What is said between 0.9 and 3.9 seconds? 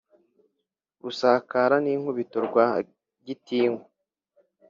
Rusakara ninkubito Rwa gitinywa